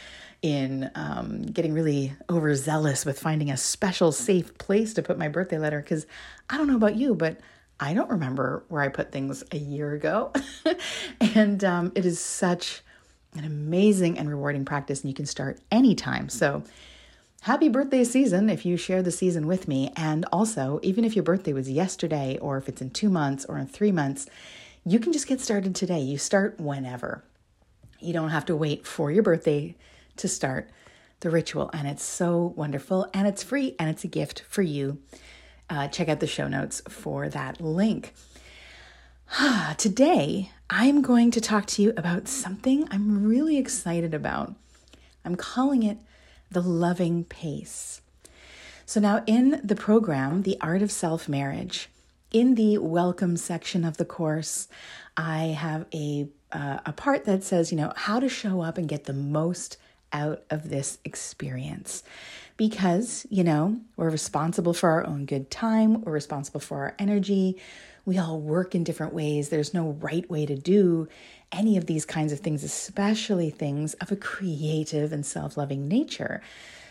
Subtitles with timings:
[0.42, 5.58] in um, getting really overzealous with finding a special, safe place to put my birthday
[5.58, 5.82] letter.
[5.82, 6.08] Because
[6.50, 7.40] I don't know about you, but
[7.80, 10.32] I don't remember where I put things a year ago.
[11.36, 12.82] and um, it is such
[13.36, 16.28] an amazing and rewarding practice, and you can start anytime.
[16.28, 16.64] So,
[17.42, 19.92] happy birthday season if you share the season with me.
[19.96, 23.58] And also, even if your birthday was yesterday, or if it's in two months or
[23.58, 24.28] in three months,
[24.86, 26.00] you can just get started today.
[26.00, 27.24] You start whenever.
[28.00, 29.76] You don't have to wait for your birthday
[30.18, 30.70] to start
[31.22, 31.70] the ritual.
[31.74, 35.00] And it's so wonderful and it's free and it's a gift for you.
[35.70, 38.14] Uh, check out the show notes for that link.
[39.78, 44.56] Today, I'm going to talk to you about something I'm really excited about.
[45.24, 45.98] I'm calling it
[46.50, 48.02] the loving pace.
[48.86, 51.90] So, now in the program, The Art of Self Marriage,
[52.32, 54.68] in the welcome section of the course,
[55.16, 58.90] I have a, uh, a part that says, you know, how to show up and
[58.90, 59.78] get the most
[60.14, 62.04] out of this experience
[62.58, 67.58] because, you know, we're responsible for our own good time, we're responsible for our energy.
[68.06, 69.50] We all work in different ways.
[69.50, 71.08] There's no right way to do
[71.52, 76.42] any of these kinds of things, especially things of a creative and self loving nature.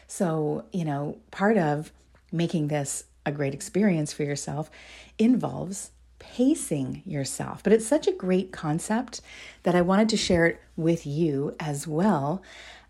[0.06, 1.92] So, you know, part of
[2.32, 4.70] making this a great experience for yourself
[5.18, 7.62] involves pacing yourself.
[7.62, 9.20] But it's such a great concept
[9.62, 12.42] that I wanted to share it with you as well.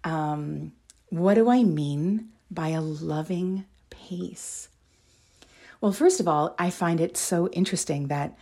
[0.04, 0.72] Um,
[1.08, 4.68] what do I mean by a loving pace?
[5.80, 8.36] Well, first of all, I find it so interesting that,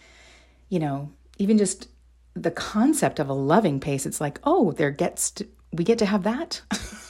[0.69, 1.89] you know, even just
[2.35, 6.07] the concept of a loving pace, it's like, oh, there gets to, we get to
[6.07, 6.63] have that.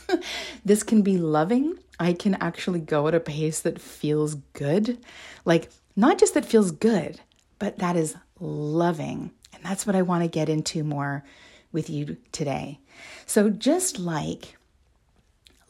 [0.64, 1.78] this can be loving.
[1.98, 4.98] I can actually go at a pace that feels good.
[5.44, 7.20] Like, not just that feels good,
[7.58, 9.32] but that is loving.
[9.54, 11.24] And that's what I want to get into more
[11.72, 12.78] with you today.
[13.26, 14.56] So, just like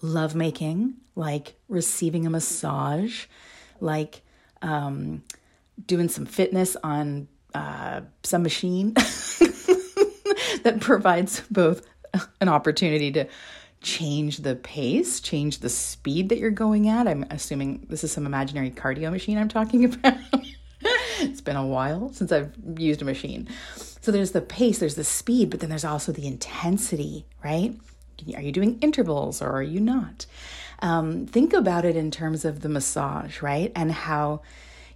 [0.00, 3.26] lovemaking, like receiving a massage,
[3.80, 4.22] like
[4.62, 5.22] um,
[5.86, 8.92] doing some fitness on uh, some machine
[10.62, 11.86] that provides both
[12.40, 13.26] an opportunity to
[13.80, 17.06] change the pace, change the speed that you're going at.
[17.06, 20.18] I'm assuming this is some imaginary cardio machine I'm talking about.
[21.20, 23.48] it's been a while since I've used a machine.
[24.08, 27.78] So there's the pace, there's the speed, but then there's also the intensity, right?
[28.34, 30.24] Are you doing intervals or are you not?
[30.78, 33.70] Um, think about it in terms of the massage, right?
[33.76, 34.40] And how,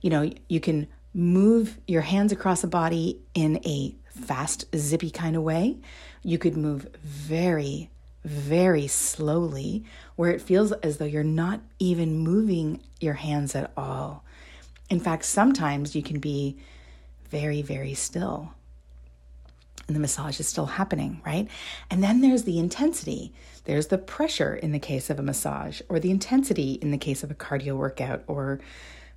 [0.01, 5.37] you know, you can move your hands across the body in a fast, zippy kind
[5.37, 5.77] of way.
[6.23, 7.91] You could move very,
[8.25, 9.85] very slowly,
[10.17, 14.25] where it feels as though you're not even moving your hands at all.
[14.89, 16.57] In fact, sometimes you can be
[17.29, 18.55] very, very still
[19.87, 21.49] and the massage is still happening, right?
[21.91, 23.33] And then there's the intensity.
[23.65, 27.23] There's the pressure in the case of a massage, or the intensity in the case
[27.23, 28.61] of a cardio workout, or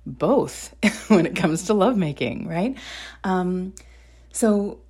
[0.04, 0.74] both
[1.08, 2.76] when it comes to lovemaking, right?
[3.24, 3.74] Um,
[4.32, 4.80] so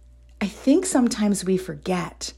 [0.41, 2.33] I think sometimes we forget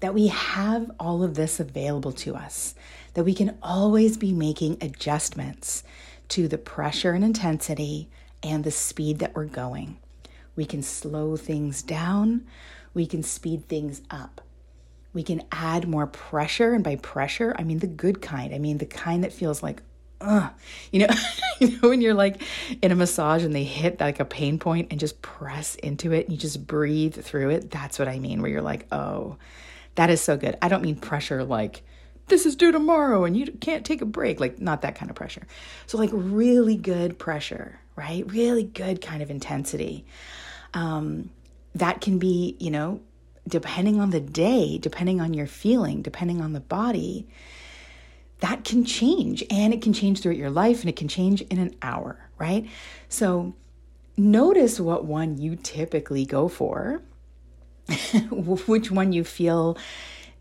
[0.00, 2.74] that we have all of this available to us,
[3.14, 5.82] that we can always be making adjustments
[6.28, 8.10] to the pressure and intensity
[8.42, 9.98] and the speed that we're going.
[10.56, 12.46] We can slow things down,
[12.94, 14.40] we can speed things up.
[15.12, 18.54] We can add more pressure, and by pressure, I mean the good kind.
[18.54, 19.82] I mean the kind that feels like,
[20.20, 20.50] uh,
[20.92, 21.14] you know,
[21.60, 22.42] you know when you're like
[22.82, 26.26] in a massage and they hit like a pain point and just press into it
[26.26, 27.70] and you just breathe through it.
[27.70, 28.42] That's what I mean.
[28.42, 29.36] Where you're like, oh,
[29.94, 30.56] that is so good.
[30.62, 31.82] I don't mean pressure like
[32.28, 34.40] this is due tomorrow and you can't take a break.
[34.40, 35.46] Like not that kind of pressure.
[35.86, 38.30] So like really good pressure, right?
[38.30, 40.04] Really good kind of intensity.
[40.76, 41.30] Um,
[41.74, 43.00] that can be, you know,
[43.48, 47.26] depending on the day, depending on your feeling, depending on the body
[48.40, 51.58] that can change and it can change throughout your life and it can change in
[51.58, 52.68] an hour, right?
[53.08, 53.54] So
[54.16, 57.02] notice what one you typically go for,
[58.30, 59.78] which one you feel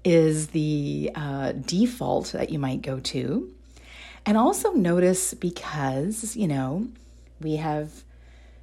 [0.04, 3.52] is the uh, default that you might go to.
[4.26, 6.88] And also notice because, you know,
[7.40, 8.04] we have,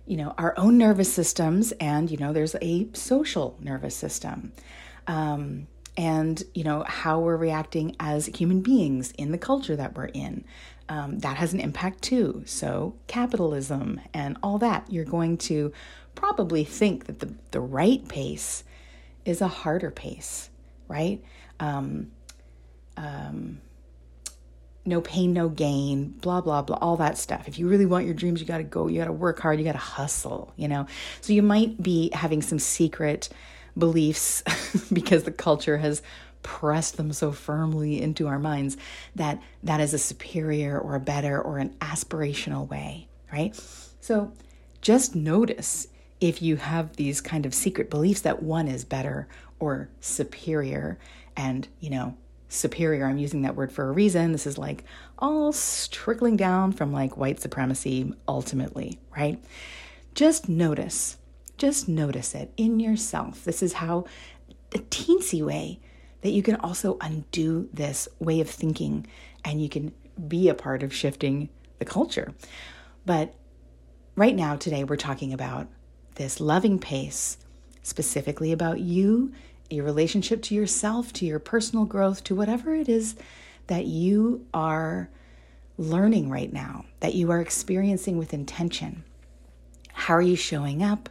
[0.07, 4.53] you know, our own nervous systems and, you know, there's a social nervous system.
[5.07, 10.07] Um, and you know how we're reacting as human beings in the culture that we're
[10.07, 10.43] in.
[10.89, 12.43] Um, that has an impact too.
[12.47, 15.73] So capitalism and all that you're going to
[16.15, 18.65] probably think that the, the right pace
[19.27, 20.49] is a harder pace
[20.93, 21.23] right?
[21.59, 22.13] Um,
[22.99, 23.61] um,
[24.85, 28.15] no pain no gain blah blah blah all that stuff if you really want your
[28.15, 30.67] dreams you got to go you got to work hard you got to hustle you
[30.67, 30.87] know
[31.21, 33.29] so you might be having some secret
[33.79, 34.43] beliefs
[34.93, 36.03] because the culture has
[36.43, 38.77] pressed them so firmly into our minds
[39.15, 43.55] that that is a superior or a better or an aspirational way, right?
[44.01, 44.33] So
[44.81, 45.89] just notice
[46.21, 49.29] if you have these kind of secret beliefs that one is better
[49.59, 50.99] or superior
[51.37, 52.17] and, you know,
[52.53, 54.33] superior, I'm using that word for a reason.
[54.33, 54.85] This is like
[55.19, 55.55] all
[55.91, 59.43] trickling down from like white supremacy ultimately, right?
[60.15, 61.17] Just notice
[61.63, 63.45] just notice it in yourself.
[63.45, 64.05] This is how
[64.71, 65.79] the teensy way
[66.23, 69.07] that you can also undo this way of thinking
[69.45, 69.93] and you can
[70.27, 72.33] be a part of shifting the culture.
[73.07, 73.35] But
[74.17, 75.69] right now, today, we're talking about
[76.17, 77.39] this loving pace,
[77.83, 79.33] specifically about you,
[79.73, 83.17] your relationship to yourself, to your personal growth, to whatever it is
[83.67, 85.09] that you are
[85.79, 89.05] learning right now, that you are experiencing with intention.
[89.93, 91.09] How are you showing up?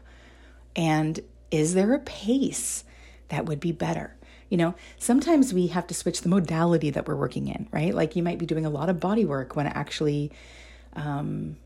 [0.75, 1.19] And
[1.50, 2.84] is there a pace
[3.30, 4.16] that would be better?
[4.50, 7.94] You know, sometimes we have to switch the modality that we're working in, right?
[7.94, 10.31] Like you might be doing a lot of body work when actually,
[10.94, 11.58] um,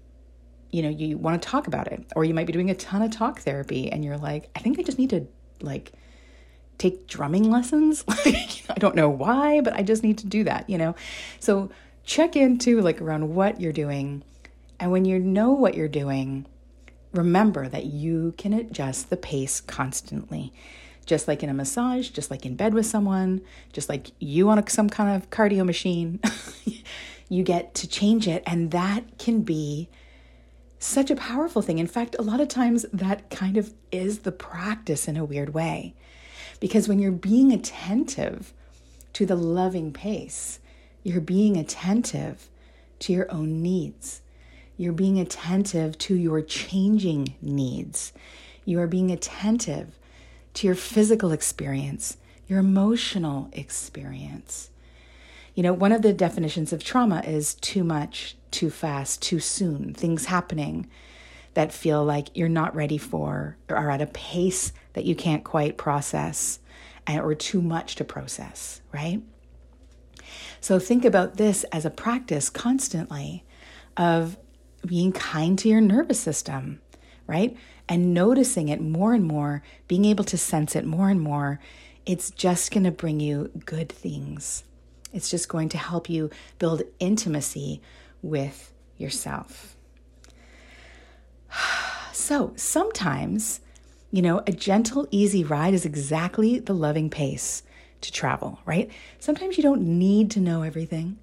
[0.71, 3.01] you know, you want to talk about it, or you might be doing a ton
[3.01, 5.27] of talk therapy and you're like, I think I just need to
[5.61, 5.93] like
[6.77, 8.03] take drumming lessons.
[8.09, 10.95] I don't know why, but I just need to do that, you know?
[11.39, 11.69] So
[12.03, 14.23] check into like around what you're doing.
[14.79, 16.45] And when you know what you're doing,
[17.13, 20.53] remember that you can adjust the pace constantly.
[21.05, 23.41] Just like in a massage, just like in bed with someone,
[23.71, 26.19] just like you on a, some kind of cardio machine,
[27.29, 28.43] you get to change it.
[28.47, 29.87] And that can be
[30.79, 31.79] such a powerful thing.
[31.79, 35.53] In fact, a lot of times that kind of is the practice in a weird
[35.53, 35.93] way.
[36.59, 38.53] Because when you're being attentive
[39.13, 40.59] to the loving pace,
[41.03, 42.49] you're being attentive
[42.99, 44.21] to your own needs.
[44.77, 48.11] You're being attentive to your changing needs.
[48.65, 49.97] You are being attentive
[50.55, 54.69] to your physical experience, your emotional experience.
[55.53, 59.93] You know, one of the definitions of trauma is too much, too fast, too soon,
[59.93, 60.89] things happening
[61.53, 65.43] that feel like you're not ready for or are at a pace that you can't
[65.43, 66.59] quite process
[67.07, 69.21] or too much to process, right?
[70.59, 73.43] So think about this as a practice constantly
[73.95, 74.37] of
[74.85, 76.81] being kind to your nervous system,
[77.27, 77.55] right?
[77.87, 81.59] And noticing it more and more, being able to sense it more and more,
[82.05, 84.63] it's just going to bring you good things.
[85.13, 87.81] It's just going to help you build intimacy
[88.21, 89.75] with yourself.
[92.11, 93.59] So sometimes,
[94.11, 97.63] you know, a gentle, easy ride is exactly the loving pace
[98.01, 98.91] to travel, right?
[99.19, 101.17] Sometimes you don't need to know everything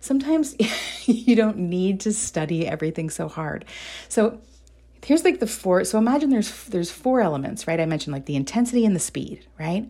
[0.00, 0.56] sometimes
[1.06, 3.64] you don't need to study everything so hard.
[4.08, 4.40] So
[5.04, 7.80] here's like the four so imagine there's there's four elements, right?
[7.80, 9.88] I mentioned like the intensity and the speed, right?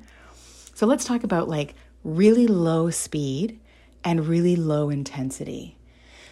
[0.75, 1.75] So let's talk about like
[2.05, 3.59] really low speed
[4.05, 5.77] and really low intensity.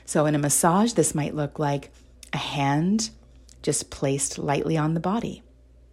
[0.04, 1.90] So in a massage this might look like
[2.32, 3.10] a hand
[3.62, 5.42] just placed lightly on the body.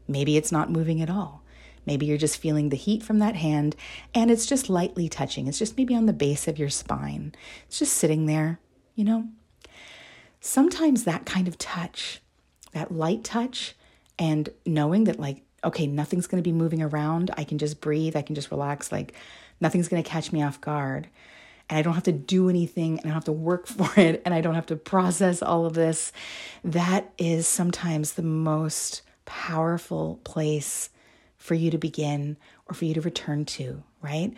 [0.07, 1.43] Maybe it's not moving at all.
[1.85, 3.75] Maybe you're just feeling the heat from that hand
[4.13, 5.47] and it's just lightly touching.
[5.47, 7.33] It's just maybe on the base of your spine.
[7.67, 8.59] It's just sitting there,
[8.95, 9.27] you know?
[10.39, 12.21] Sometimes that kind of touch,
[12.73, 13.75] that light touch,
[14.19, 17.31] and knowing that, like, okay, nothing's going to be moving around.
[17.37, 18.15] I can just breathe.
[18.15, 18.91] I can just relax.
[18.91, 19.13] Like,
[19.61, 21.07] nothing's going to catch me off guard.
[21.69, 24.21] And I don't have to do anything and I don't have to work for it
[24.25, 26.11] and I don't have to process all of this.
[26.63, 30.89] That is sometimes the most powerful place
[31.37, 32.37] for you to begin
[32.67, 34.33] or for you to return to, right?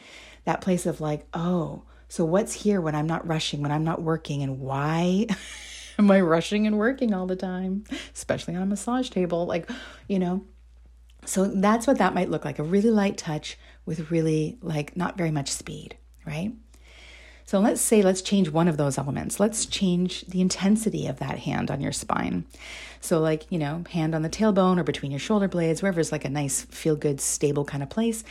[0.46, 4.02] That place of like, oh, so what's here when I'm not rushing, when I'm not
[4.02, 5.28] working, and why
[6.00, 9.46] am I rushing and working all the time, especially on a massage table?
[9.46, 9.70] Like,
[10.08, 10.46] you know,
[11.26, 15.18] so that's what that might look like a really light touch with really, like, not
[15.18, 16.54] very much speed, right?
[17.46, 19.40] So let's say, let's change one of those elements.
[19.40, 22.46] Let's change the intensity of that hand on your spine.
[23.02, 26.26] So, like, you know, hand on the tailbone or between your shoulder blades, wherever's like
[26.26, 28.24] a nice, feel good, stable kind of place.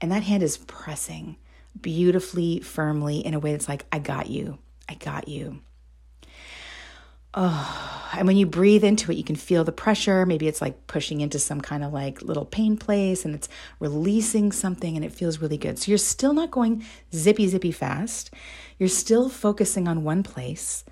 [0.00, 1.36] And that hand is pressing
[1.80, 4.58] beautifully, firmly in a way that's like, I got you.
[4.88, 5.60] I got you.
[7.34, 10.26] Oh, and when you breathe into it, you can feel the pressure.
[10.26, 13.48] Maybe it's like pushing into some kind of like little pain place and it's
[13.80, 15.78] releasing something and it feels really good.
[15.78, 16.84] So you're still not going
[17.14, 18.30] zippy, zippy fast.
[18.78, 20.84] You're still focusing on one place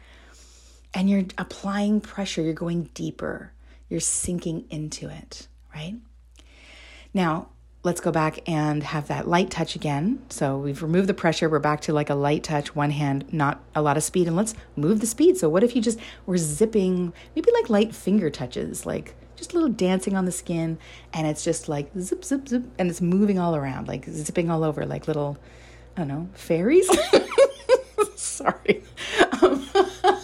[0.95, 2.43] and you're applying pressure.
[2.43, 3.53] You're going deeper.
[3.89, 5.97] You're sinking into it, right?
[7.13, 7.49] Now,
[7.83, 10.23] let's go back and have that light touch again.
[10.29, 11.49] So we've removed the pressure.
[11.49, 14.27] We're back to like a light touch, one hand, not a lot of speed.
[14.27, 15.39] And let's move the speed.
[15.39, 19.55] So what if you just were zipping, maybe like light finger touches, like just a
[19.55, 20.79] little dancing on the skin.
[21.15, 22.65] And it's just like zip, zip, zip.
[22.79, 25.39] And it's moving all around, like zipping all over, like little,
[25.97, 26.89] I don't know, fairies.
[28.17, 28.85] Sorry.
[29.41, 29.67] Um,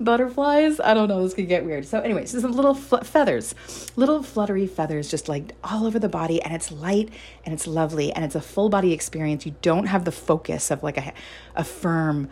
[0.00, 0.80] butterflies.
[0.80, 1.22] I don't know.
[1.22, 1.86] This could get weird.
[1.86, 3.54] So, anyway, so some little fl- feathers,
[3.96, 7.10] little fluttery feathers, just like all over the body, and it's light
[7.44, 9.46] and it's lovely and it's a full body experience.
[9.46, 11.12] You don't have the focus of like a,
[11.56, 12.28] a firm,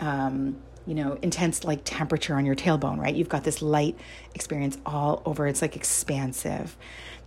[0.00, 3.14] um, you know, intense like temperature on your tailbone, right?
[3.14, 3.98] You've got this light
[4.34, 5.46] experience all over.
[5.46, 6.76] It's like expansive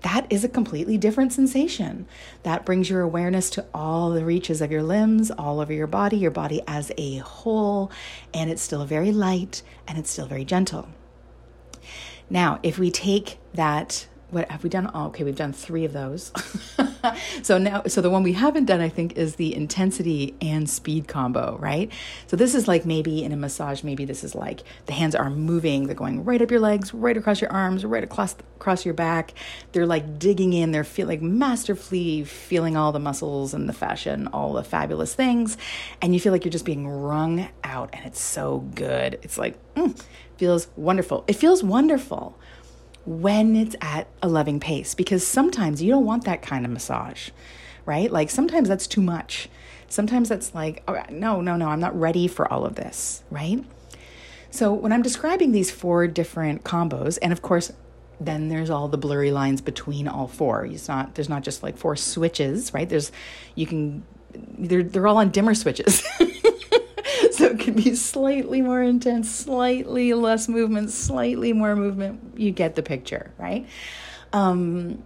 [0.02, 2.08] that is a completely different sensation.
[2.44, 6.18] That brings your awareness to all the reaches of your limbs, all over your body,
[6.18, 7.92] your body as a whole,
[8.34, 10.88] and it's still very light and it's still very gentle.
[12.30, 14.90] Now, if we take that what have we done?
[14.94, 16.32] Oh, okay, we've done three of those.
[17.42, 21.08] so now, so the one we haven't done, I think, is the intensity and speed
[21.08, 21.92] combo, right?
[22.28, 25.30] So this is like maybe in a massage, maybe this is like the hands are
[25.30, 28.94] moving, they're going right up your legs, right across your arms, right across across your
[28.94, 29.34] back.
[29.72, 34.12] They're like digging in, they're feel like masterfully feeling all the muscles and the fascia
[34.12, 35.58] and all the fabulous things,
[36.02, 39.18] and you feel like you're just being wrung out, and it's so good.
[39.24, 40.00] It's like mm,
[40.38, 41.24] feels wonderful.
[41.28, 42.38] It feels wonderful
[43.10, 47.32] when it's at a loving pace because sometimes you don't want that kind of massage,
[47.84, 48.12] right?
[48.12, 49.50] Like sometimes that's too much.
[49.88, 53.66] Sometimes that's like, oh, no, no, no, I'm not ready for all of this, right?
[54.52, 57.72] So when I'm describing these four different combos, and of course,
[58.22, 60.66] then there's all the blurry lines between all four.
[60.66, 62.88] It's not there's not just like four switches, right?
[62.88, 63.12] There's
[63.56, 66.04] you can they're they're all on dimmer switches.
[67.40, 72.34] so it can be slightly more intense, slightly less movement, slightly more movement.
[72.36, 73.66] You get the picture, right?
[74.34, 75.02] Um,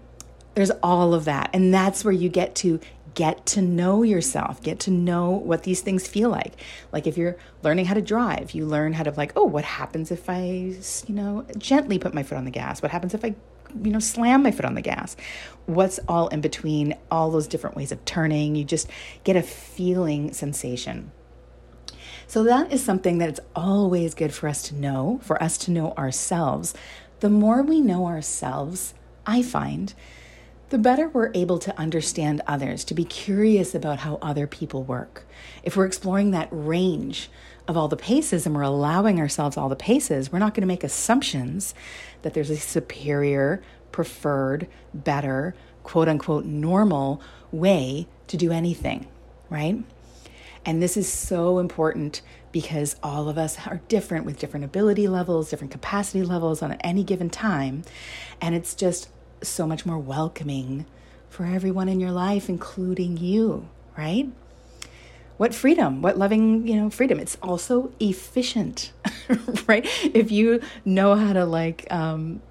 [0.55, 1.51] there's all of that.
[1.53, 2.79] And that's where you get to
[3.13, 6.53] get to know yourself, get to know what these things feel like.
[6.91, 10.09] Like if you're learning how to drive, you learn how to like, oh, what happens
[10.09, 12.81] if I, you know, gently put my foot on the gas?
[12.81, 13.35] What happens if I
[13.83, 15.15] you know slam my foot on the gas
[15.65, 18.87] what's all in between all those different ways of turning you just
[19.23, 21.11] get a feeling sensation
[22.33, 25.71] so that is something that it's always good for us to know, for us to
[25.71, 26.73] know ourselves.
[27.19, 29.93] The more we know ourselves, I find,
[30.69, 35.27] the better we're able to understand others, to be curious about how other people work.
[35.61, 37.29] If we're exploring that range
[37.67, 40.67] of all the paces and we're allowing ourselves all the paces, we're not going to
[40.67, 41.75] make assumptions
[42.23, 43.61] that there's a superior,
[43.91, 47.21] preferred, better, quote unquote, normal
[47.51, 49.05] way to do anything,
[49.51, 49.83] right?
[50.65, 55.50] And this is so important because all of us are different with different ability levels,
[55.50, 57.84] different capacity levels on any given time.
[58.39, 59.10] And it's just
[59.41, 60.86] so much more welcoming
[61.29, 63.67] for everyone in your life, including you,
[63.98, 64.29] right?
[65.38, 67.20] What freedom, what loving, you know, freedom.
[67.20, 68.93] It's also efficient,
[69.67, 69.86] right?
[70.13, 72.41] If you know how to, like, um,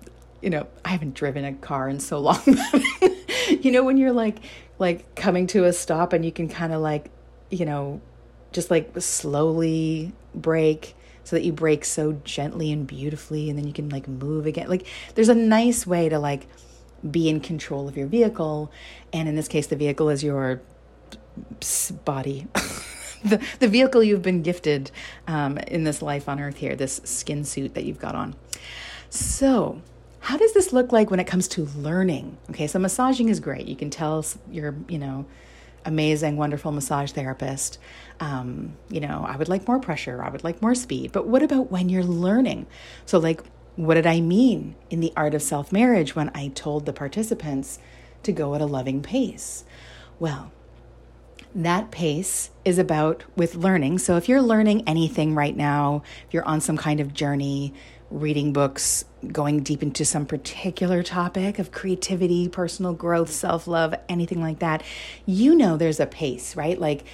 [0.42, 2.42] you know, I haven't driven a car in so long.
[3.60, 4.38] you know, when you're like,
[4.80, 7.08] like coming to a stop and you can kind of like
[7.52, 8.00] you know,
[8.52, 10.94] just like slowly break
[11.24, 14.68] so that you break so gently and beautifully and then you can like move again.
[14.68, 16.46] Like there's a nice way to like
[17.08, 18.72] be in control of your vehicle.
[19.12, 20.60] And in this case, the vehicle is your
[22.04, 22.46] body.
[23.24, 24.90] the, the vehicle you've been gifted
[25.26, 28.34] um, in this life on earth here, this skin suit that you've got on.
[29.10, 29.80] So,
[30.20, 32.36] how does this look like when it comes to learning?
[32.50, 33.66] Okay, so massaging is great.
[33.66, 35.26] You can tell your, you know,
[35.84, 37.78] amazing, wonderful massage therapist,
[38.20, 41.12] um, you know, I would like more pressure, I would like more speed.
[41.12, 42.66] But what about when you're learning?
[43.06, 43.42] So, like,
[43.76, 47.78] what did I mean in the art of self marriage when I told the participants
[48.22, 49.64] to go at a loving pace?
[50.18, 50.52] Well,
[51.54, 53.98] that pace is about with learning.
[53.98, 57.74] So if you're learning anything right now, if you're on some kind of journey,
[58.12, 64.40] reading books, going deep into some particular topic of creativity, personal growth, self love, anything
[64.40, 64.82] like that,
[65.26, 66.78] you know there's a pace, right?
[66.78, 67.04] Like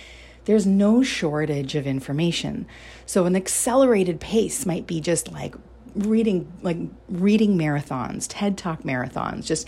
[0.45, 2.67] there's no shortage of information.
[3.07, 5.55] So an accelerated pace might be just like
[5.95, 6.79] reading like
[7.09, 9.67] reading marathons, TED Talk marathons, just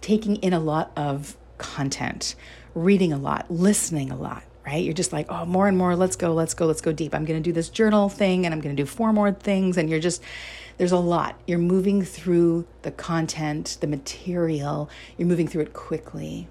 [0.00, 2.34] taking in a lot of content,
[2.74, 4.84] reading a lot, listening a lot, right?
[4.84, 7.14] You're just like, oh, more and more, let's go, let's go, let's go deep.
[7.14, 9.78] I'm going to do this journal thing and I'm going to do four more things.
[9.78, 10.22] And you're just,
[10.76, 11.40] there's a lot.
[11.46, 16.48] You're moving through the content, the material, you're moving through it quickly.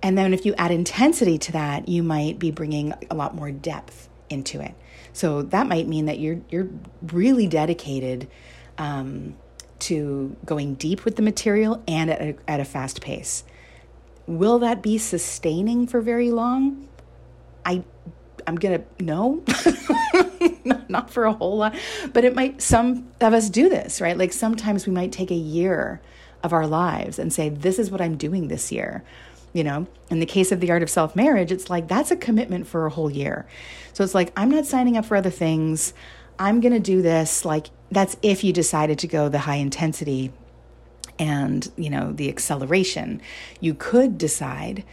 [0.00, 3.50] And then if you add intensity to that, you might be bringing a lot more
[3.50, 4.74] depth into it.
[5.12, 6.68] So that might mean that you're you're
[7.02, 8.28] really dedicated
[8.78, 9.34] um,
[9.80, 13.42] to going deep with the material and at a, at a fast pace.
[14.26, 16.88] Will that be sustaining for very long?
[17.64, 17.84] I
[18.46, 19.42] I'm gonna no,
[20.88, 21.74] not, for a whole lot,
[22.12, 22.62] but it might.
[22.62, 24.16] Some of us do this, right?
[24.16, 26.00] Like sometimes we might take a year
[26.44, 29.02] of our lives and say, "This is what I'm doing this year."
[29.52, 32.16] You know, in the case of the art of self marriage, it's like that's a
[32.16, 33.46] commitment for a whole year.
[33.92, 35.92] So it's like I'm not signing up for other things.
[36.38, 37.44] I'm gonna do this.
[37.44, 40.32] Like that's if you decided to go the high intensity
[41.18, 43.20] and you know the acceleration
[43.60, 44.84] you could decide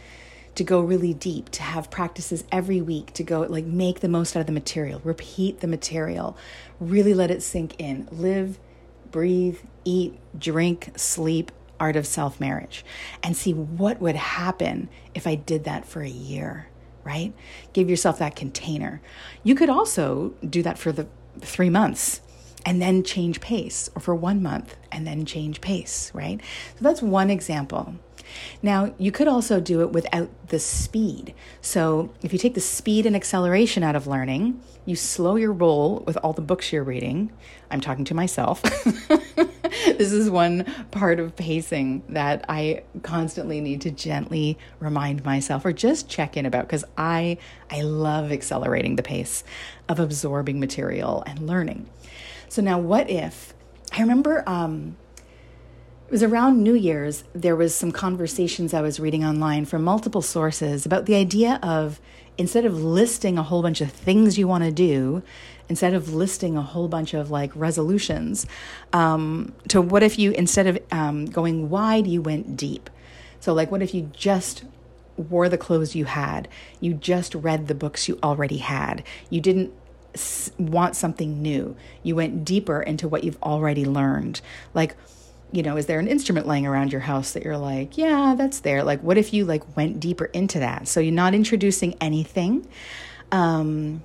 [0.54, 4.36] to go really deep to have practices every week to go like make the most
[4.36, 6.36] out of the material repeat the material
[6.80, 8.08] really let it sink in.
[8.10, 8.58] Live
[9.10, 12.84] breathe eat drink sleep art of self marriage
[13.22, 16.68] and see what would happen if i did that for a year
[17.04, 17.32] right?
[17.72, 19.00] Give yourself that container.
[19.42, 21.06] You could also do that for the
[21.40, 22.20] 3 months
[22.64, 26.40] and then change pace, or for one month and then change pace, right?
[26.78, 27.94] So that's one example.
[28.62, 31.34] Now, you could also do it without the speed.
[31.60, 36.02] So, if you take the speed and acceleration out of learning, you slow your roll
[36.06, 37.32] with all the books you're reading.
[37.70, 38.62] I'm talking to myself.
[39.86, 45.72] this is one part of pacing that I constantly need to gently remind myself or
[45.72, 47.38] just check in about because I
[47.70, 49.42] I love accelerating the pace
[49.88, 51.88] of absorbing material and learning.
[52.48, 53.54] So now, what if?
[53.92, 54.96] I remember um,
[56.06, 57.24] it was around New Year's.
[57.32, 62.00] There was some conversations I was reading online from multiple sources about the idea of
[62.36, 65.22] instead of listing a whole bunch of things you want to do,
[65.68, 68.46] instead of listing a whole bunch of like resolutions,
[68.92, 72.90] um, to what if you instead of um, going wide, you went deep.
[73.40, 74.64] So, like, what if you just
[75.16, 76.48] wore the clothes you had?
[76.80, 79.04] You just read the books you already had.
[79.30, 79.72] You didn't
[80.58, 81.76] want something new.
[82.02, 84.40] You went deeper into what you've already learned.
[84.72, 84.96] Like,
[85.52, 88.60] you know, is there an instrument laying around your house that you're like, yeah, that's
[88.60, 88.82] there?
[88.82, 90.88] Like, what if you like went deeper into that?
[90.88, 92.66] So you're not introducing anything.
[93.30, 94.02] Um,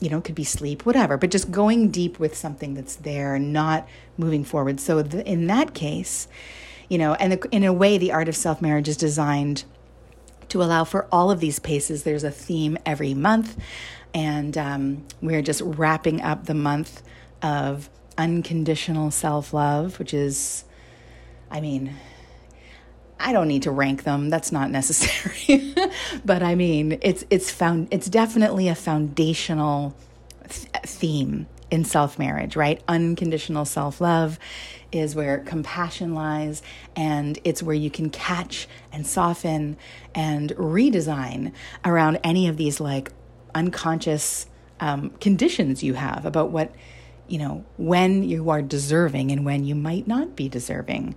[0.00, 3.38] you know, it could be sleep, whatever, but just going deep with something that's there,
[3.38, 4.80] not moving forward.
[4.80, 6.28] So the, in that case,
[6.88, 9.64] you know, and the, in a way, the art of self marriage is designed
[10.52, 12.02] to allow for all of these paces.
[12.02, 13.56] There's a theme every month.
[14.14, 17.02] And um, we're just wrapping up the month
[17.42, 17.88] of
[18.18, 20.64] unconditional self love, which is,
[21.50, 21.94] I mean,
[23.18, 24.28] I don't need to rank them.
[24.28, 25.74] That's not necessary.
[26.24, 29.96] but I mean, it's it's found it's definitely a foundational
[30.48, 32.82] th- theme in self marriage, right?
[32.88, 34.38] Unconditional self love
[34.92, 36.62] is where compassion lies,
[36.94, 39.76] and it's where you can catch and soften
[40.14, 41.52] and redesign
[41.84, 43.10] around any of these like
[43.54, 44.46] unconscious
[44.80, 46.74] um, conditions you have about what,
[47.28, 51.14] you know, when you are deserving and when you might not be deserving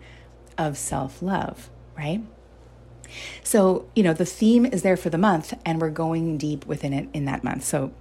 [0.57, 2.21] of self love, right?
[3.43, 6.93] So, you know, the theme is there for the month and we're going deep within
[6.93, 7.63] it in that month.
[7.63, 7.93] So,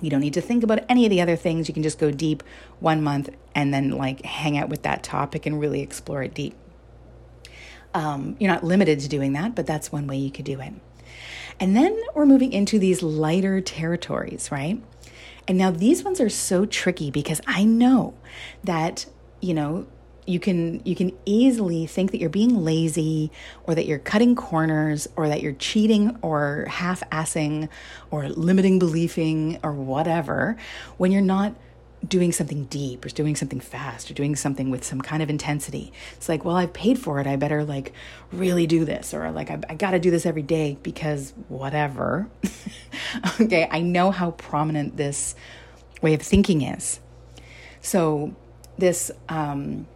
[0.00, 1.68] you don't need to think about any of the other things.
[1.68, 2.42] You can just go deep
[2.80, 6.54] one month and then like hang out with that topic and really explore it deep.
[7.94, 10.74] Um, you're not limited to doing that, but that's one way you could do it.
[11.58, 14.82] And then we're moving into these lighter territories, right?
[15.48, 18.14] And now these ones are so tricky because I know
[18.64, 19.06] that,
[19.40, 19.86] you know,
[20.26, 23.30] you can you can easily think that you're being lazy
[23.64, 27.68] or that you're cutting corners or that you're cheating or half-assing
[28.10, 30.56] or limiting beliefing or whatever
[30.96, 31.54] when you're not
[32.06, 35.92] doing something deep or doing something fast or doing something with some kind of intensity.
[36.16, 37.26] It's like, well, I've paid for it.
[37.26, 37.92] I better like
[38.32, 42.28] really do this or like I, I got to do this every day because whatever.
[43.40, 45.34] okay, I know how prominent this
[46.02, 47.00] way of thinking is.
[47.80, 48.34] So
[48.78, 49.86] this um,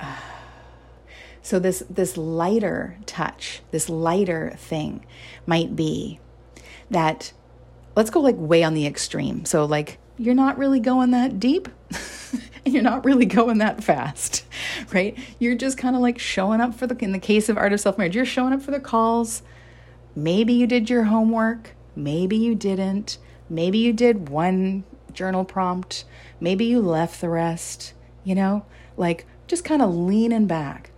[1.42, 5.04] so this this lighter touch, this lighter thing
[5.46, 6.20] might be
[6.90, 7.32] that
[7.96, 9.44] let's go like way on the extreme.
[9.44, 11.68] So like you're not really going that deep
[12.64, 14.44] and you're not really going that fast,
[14.92, 15.16] right?
[15.38, 17.80] You're just kind of like showing up for the in the case of art of
[17.80, 19.42] self-marriage, you're showing up for the calls.
[20.14, 23.18] Maybe you did your homework, maybe you didn't.
[23.50, 26.04] Maybe you did one journal prompt,
[26.38, 28.64] maybe you left the rest, you know?
[28.96, 30.90] Like just kind of leaning back.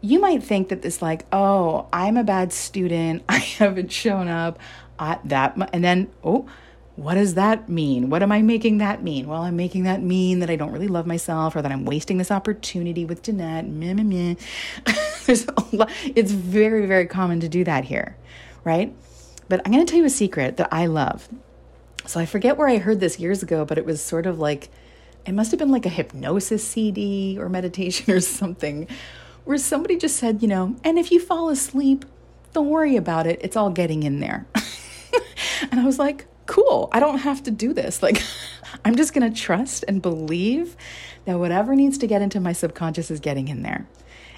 [0.00, 3.22] You might think that this, like, oh, I'm a bad student.
[3.28, 4.58] I haven't shown up
[4.98, 5.56] at that.
[5.72, 6.46] and then, oh,
[6.96, 8.10] what does that mean?
[8.10, 9.26] What am I making that mean?
[9.26, 12.18] Well, I'm making that mean that I don't really love myself or that I'm wasting
[12.18, 13.66] this opportunity with Danette.
[13.66, 14.34] Meh, meh, meh.
[15.26, 18.16] There's a lot, it's very, very common to do that here,
[18.64, 18.94] right?
[19.48, 21.28] But I'm going to tell you a secret that I love.
[22.04, 24.68] So I forget where I heard this years ago, but it was sort of like
[25.26, 28.88] it must have been like a hypnosis CD or meditation or something,
[29.44, 32.04] where somebody just said, you know, and if you fall asleep,
[32.52, 33.40] don't worry about it.
[33.42, 34.46] It's all getting in there.
[35.70, 36.88] and I was like, cool.
[36.92, 38.02] I don't have to do this.
[38.02, 38.22] Like,
[38.84, 40.76] I'm just going to trust and believe
[41.24, 43.86] that whatever needs to get into my subconscious is getting in there.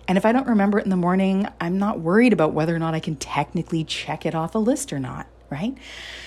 [0.07, 2.79] And if I don't remember it in the morning, I'm not worried about whether or
[2.79, 5.77] not I can technically check it off a list or not, right?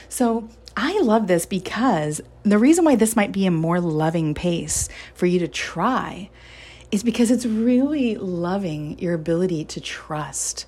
[0.09, 4.87] So I love this because the reason why this might be a more loving pace
[5.15, 6.29] for you to try
[6.91, 10.67] is because it's really loving your ability to trust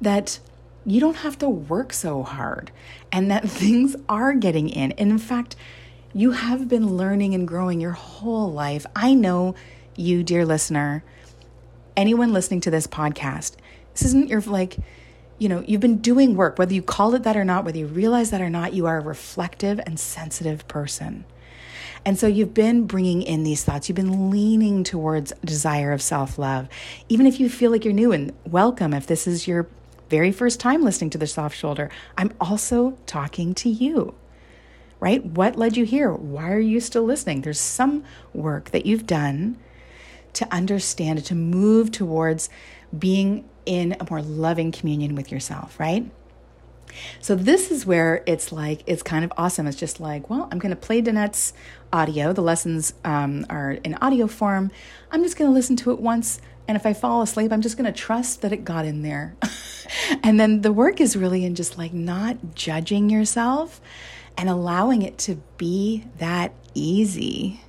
[0.00, 0.40] that
[0.86, 2.72] you don't have to work so hard
[3.12, 4.92] and that things are getting in.
[4.92, 5.54] And in fact,
[6.14, 8.86] you have been learning and growing your whole life.
[8.96, 9.54] I know
[9.96, 11.04] you, dear listener,
[11.94, 13.56] anyone listening to this podcast,
[13.92, 14.78] this isn't your like,
[15.38, 17.86] you know, you've been doing work, whether you call it that or not, whether you
[17.86, 21.24] realize that or not, you are a reflective and sensitive person.
[22.04, 23.88] And so you've been bringing in these thoughts.
[23.88, 26.68] You've been leaning towards desire of self love.
[27.08, 29.66] Even if you feel like you're new and welcome, if this is your
[30.08, 34.14] very first time listening to the soft shoulder, I'm also talking to you,
[35.00, 35.24] right?
[35.24, 36.12] What led you here?
[36.12, 37.40] Why are you still listening?
[37.40, 39.58] There's some work that you've done
[40.34, 42.48] to understand, to move towards
[42.96, 46.08] being in a more loving communion with yourself, right?
[47.20, 49.66] So this is where it's like it's kind of awesome.
[49.66, 51.52] It's just like, well, I'm going to play Danette's
[51.92, 52.32] audio.
[52.32, 54.70] The lessons um, are in audio form.
[55.10, 57.76] I'm just going to listen to it once, and if I fall asleep, I'm just
[57.76, 59.36] going to trust that it got in there.
[60.22, 63.80] and then the work is really in just like not judging yourself
[64.36, 67.60] and allowing it to be that easy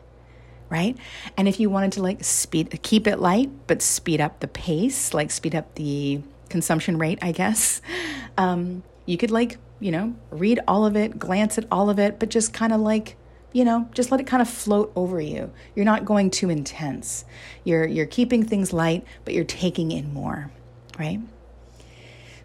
[0.70, 0.98] right?
[1.38, 5.14] And if you wanted to like speed keep it light but speed up the pace,
[5.14, 7.82] like speed up the consumption rate, I guess.
[8.40, 12.20] Um, you could like, you know, read all of it, glance at all of it,
[12.20, 13.16] but just kind of like,
[13.52, 15.52] you know, just let it kind of float over you.
[15.74, 17.26] You're not going too intense.
[17.64, 20.52] You're you're keeping things light, but you're taking in more,
[21.00, 21.20] right?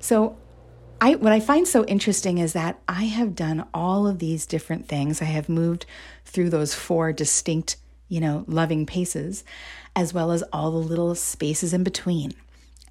[0.00, 0.38] So
[1.02, 4.86] I, what I find so interesting is that I have done all of these different
[4.86, 5.20] things.
[5.20, 5.84] I have moved
[6.24, 7.76] through those four distinct
[8.12, 9.42] you know, loving paces,
[9.96, 12.30] as well as all the little spaces in between.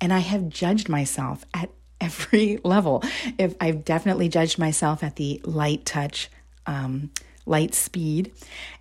[0.01, 1.69] And I have judged myself at
[2.01, 3.03] every level.
[3.37, 6.31] If I've definitely judged myself at the light touch,
[6.65, 7.11] um,
[7.45, 8.31] light speed,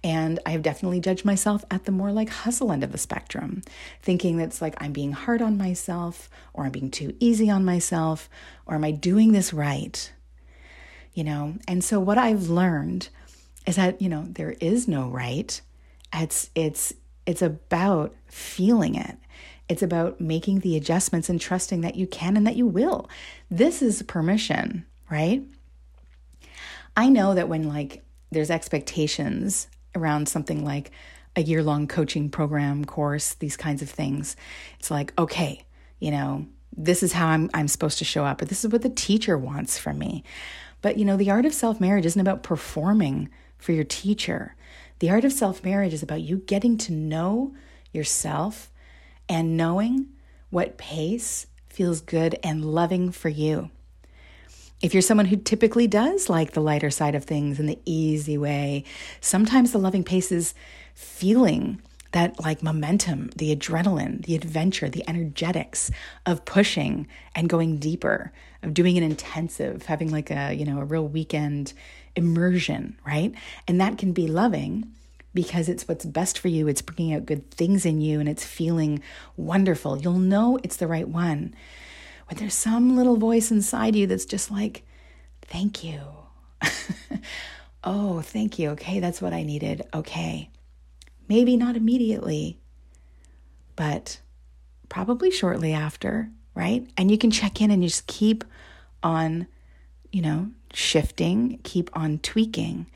[0.02, 3.60] and I have definitely judged myself at the more like hustle end of the spectrum,
[4.00, 8.30] thinking that's like I'm being hard on myself, or I'm being too easy on myself,
[8.64, 10.10] or am I doing this right?
[11.12, 13.10] You know, and so what I've learned
[13.66, 15.60] is that, you know, there is no right
[16.12, 16.92] it's it's
[17.26, 19.16] it's about feeling it.
[19.68, 23.08] It's about making the adjustments and trusting that you can and that you will.
[23.50, 25.44] This is permission, right?
[26.96, 30.90] I know that when like there's expectations around something like
[31.36, 34.34] a year long coaching program course, these kinds of things,
[34.78, 35.64] it's like, okay,
[36.00, 36.46] you know,
[36.76, 39.38] this is how I'm I'm supposed to show up, or this is what the teacher
[39.38, 40.24] wants from me.
[40.82, 44.56] But you know, the art of self-marriage isn't about performing for your teacher.
[45.00, 47.54] The art of self-marriage is about you getting to know
[47.90, 48.70] yourself
[49.28, 50.08] and knowing
[50.50, 53.70] what pace feels good and loving for you.
[54.82, 58.36] If you're someone who typically does like the lighter side of things and the easy
[58.36, 58.84] way,
[59.22, 60.52] sometimes the loving pace is
[60.94, 61.80] feeling
[62.12, 65.90] that like momentum, the adrenaline, the adventure, the energetics
[66.26, 68.32] of pushing and going deeper,
[68.62, 71.72] of doing an intensive, having like a, you know, a real weekend
[72.20, 73.34] immersion, right?
[73.66, 74.92] And that can be loving
[75.32, 76.68] because it's what's best for you.
[76.68, 79.02] It's bringing out good things in you and it's feeling
[79.36, 79.98] wonderful.
[79.98, 81.54] You'll know it's the right one
[82.26, 84.84] when there's some little voice inside you that's just like,
[85.42, 86.00] thank you.
[87.84, 88.70] oh, thank you.
[88.70, 89.82] Okay, that's what I needed.
[89.92, 90.50] Okay.
[91.28, 92.58] Maybe not immediately,
[93.76, 94.20] but
[94.88, 96.86] probably shortly after, right?
[96.96, 98.44] And you can check in and just keep
[99.02, 99.46] on,
[100.12, 102.86] you know, shifting, keep on tweaking.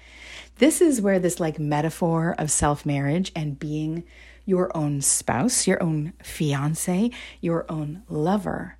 [0.58, 4.04] This is where this like metaphor of self marriage and being
[4.44, 8.76] your own spouse, your own fiance, your own lover.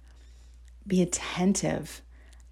[0.87, 2.03] Be attentive,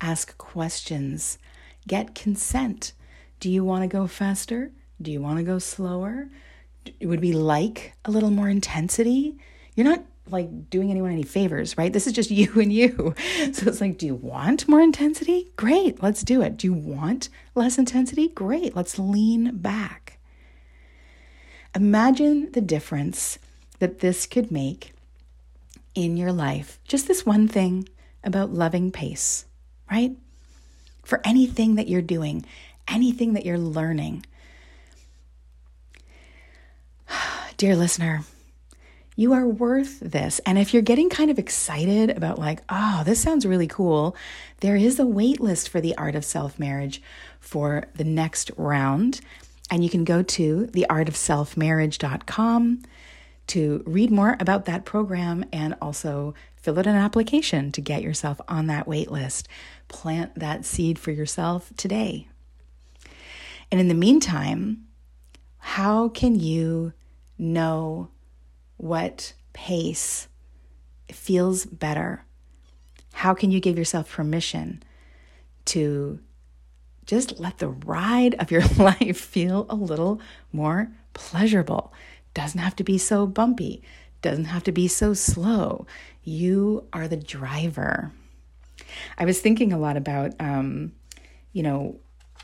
[0.00, 1.38] ask questions,
[1.86, 2.92] get consent.
[3.38, 4.70] Do you want to go faster?
[5.00, 6.28] Do you want to go slower?
[7.00, 9.36] Would we like a little more intensity?
[9.74, 11.92] You're not like doing anyone any favors, right?
[11.92, 13.14] This is just you and you.
[13.52, 15.52] So it's like, do you want more intensity?
[15.56, 16.56] Great, let's do it.
[16.56, 18.28] Do you want less intensity?
[18.28, 20.18] Great, let's lean back.
[21.74, 23.38] Imagine the difference
[23.78, 24.92] that this could make
[25.94, 26.78] in your life.
[26.86, 27.88] Just this one thing
[28.22, 29.46] about loving pace,
[29.90, 30.16] right?
[31.02, 32.44] For anything that you're doing,
[32.86, 34.24] anything that you're learning.
[37.56, 38.22] Dear listener,
[39.16, 40.40] you are worth this.
[40.46, 44.16] And if you're getting kind of excited about, like, oh, this sounds really cool,
[44.60, 47.02] there is a wait list for the Art of Self Marriage
[47.38, 49.20] for the next round.
[49.70, 52.82] And you can go to theartofselfmarriage.com
[53.48, 58.40] to read more about that program and also fill out an application to get yourself
[58.48, 59.48] on that wait list.
[59.88, 62.28] Plant that seed for yourself today.
[63.70, 64.86] And in the meantime,
[65.58, 66.92] how can you
[67.38, 68.08] know
[68.82, 70.26] what pace
[71.12, 72.24] feels better?
[73.12, 74.82] How can you give yourself permission
[75.66, 76.18] to
[77.06, 80.20] just let the ride of your life feel a little
[80.52, 81.92] more pleasurable?
[82.34, 83.84] Doesn't have to be so bumpy,
[84.20, 85.86] doesn't have to be so slow.
[86.24, 88.10] You are the driver.
[89.16, 90.90] I was thinking a lot about, um,
[91.52, 92.00] you know,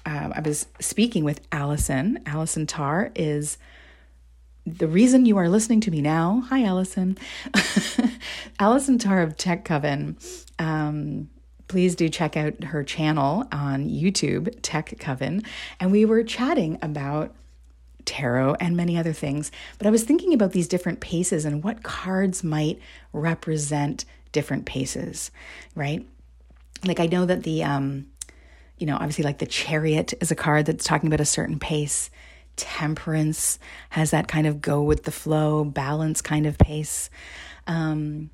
[0.06, 2.20] uh, I was speaking with Allison.
[2.26, 3.58] Allison Tarr is
[4.76, 7.16] the reason you are listening to me now, hi Allison,
[8.58, 10.18] Allison Tarr of Tech Coven.
[10.58, 11.28] Um,
[11.68, 15.42] please do check out her channel on YouTube, Tech Coven.
[15.78, 17.34] And we were chatting about
[18.04, 19.52] tarot and many other things.
[19.76, 22.80] But I was thinking about these different paces and what cards might
[23.12, 25.30] represent different paces,
[25.74, 26.06] right?
[26.84, 28.06] Like I know that the, um,
[28.78, 32.10] you know, obviously like the chariot is a card that's talking about a certain pace
[32.58, 33.58] temperance
[33.90, 37.08] has that kind of go with the flow, balance kind of pace.
[37.66, 38.30] Um,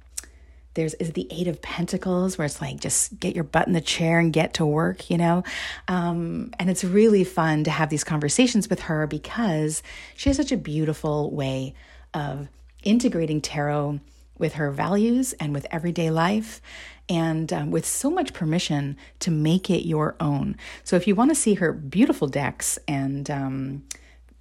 [0.74, 3.80] there's is the eight of pentacles where it's like just get your butt in the
[3.80, 5.42] chair and get to work you know
[5.88, 9.82] um, and it's really fun to have these conversations with her because
[10.16, 11.74] she has such a beautiful way
[12.12, 12.48] of
[12.82, 14.00] integrating tarot
[14.36, 16.60] with her values and with everyday life
[17.08, 21.30] and um, with so much permission to make it your own so if you want
[21.30, 23.82] to see her beautiful decks and um,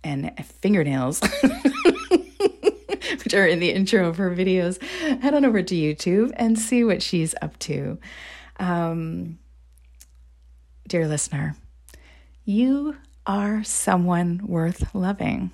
[0.04, 1.22] and fingernails,
[3.24, 4.82] which are in the intro of her videos,
[5.22, 7.98] head on over to YouTube and see what she's up to.
[8.58, 9.40] Um,
[10.88, 11.56] dear listener,
[12.46, 15.52] you are someone worth loving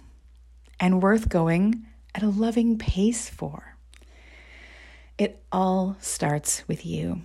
[0.80, 1.86] and worth going
[2.16, 3.76] at a loving pace for.
[5.18, 7.22] It all starts with you.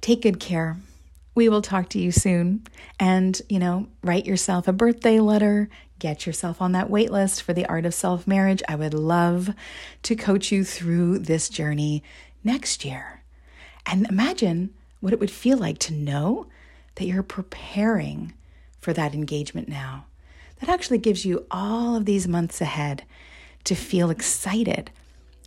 [0.00, 0.78] Take good care
[1.34, 2.66] we will talk to you soon.
[3.00, 5.68] And, you know, write yourself a birthday letter,
[5.98, 8.62] get yourself on that wait list for the art of self marriage.
[8.68, 9.50] I would love
[10.02, 12.02] to coach you through this journey
[12.44, 13.22] next year.
[13.86, 16.46] And imagine what it would feel like to know
[16.96, 18.34] that you're preparing
[18.78, 20.06] for that engagement now.
[20.60, 23.04] That actually gives you all of these months ahead
[23.64, 24.90] to feel excited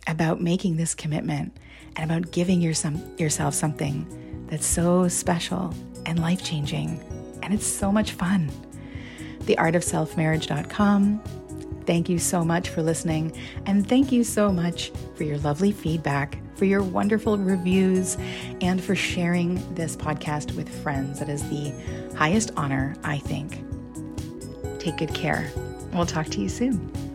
[0.06, 1.56] about making this commitment
[1.96, 4.06] and about giving yourself something
[4.48, 7.00] that's so special and life changing.
[7.42, 8.50] And it's so much fun.
[9.40, 11.22] TheArtOfSelfMarriage.com.
[11.86, 13.36] Thank you so much for listening.
[13.66, 18.16] And thank you so much for your lovely feedback, for your wonderful reviews,
[18.60, 21.20] and for sharing this podcast with friends.
[21.20, 21.72] That is the
[22.16, 23.62] highest honor, I think.
[24.80, 25.50] Take good care.
[25.92, 27.05] We'll talk to you soon.